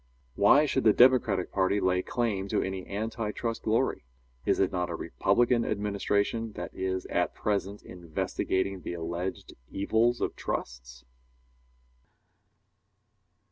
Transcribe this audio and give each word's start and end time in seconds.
Why 0.33 0.65
should 0.65 0.83
the 0.83 0.93
Democratic 0.93 1.51
party 1.51 1.79
lay 1.79 2.01
claim 2.01 2.47
to 2.47 2.63
any 2.63 2.87
anti 2.87 3.31
trust 3.31 3.61
glory? 3.61 4.03
Is 4.47 4.59
it 4.59 4.71
not 4.71 4.89
a 4.89 4.95
Republican 4.95 5.63
administration 5.63 6.53
that 6.53 6.73
is 6.73 7.05
at 7.05 7.35
present 7.35 7.83
investigating 7.83 8.81
the 8.81 8.93
alleged 8.95 9.53
evils 9.69 10.19
of 10.19 10.35
trusts? 10.35 11.05